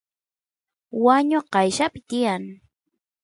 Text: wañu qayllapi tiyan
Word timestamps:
wañu 1.03 1.39
qayllapi 1.53 1.99
tiyan 2.09 2.43